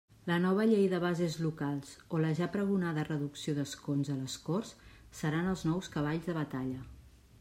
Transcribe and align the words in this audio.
La 0.29 0.35
nova 0.43 0.63
llei 0.69 0.85
de 0.93 0.99
bases 1.01 1.35
locals 1.41 1.91
o 2.17 2.21
la 2.23 2.31
ja 2.39 2.47
pregonada 2.55 3.05
reducció 3.09 3.55
d'escons 3.59 4.11
a 4.15 4.19
les 4.23 4.39
Corts 4.49 4.75
seran 5.21 5.51
els 5.53 5.67
nous 5.71 5.93
cavalls 5.99 6.27
de 6.33 6.37
batalla. 6.41 6.83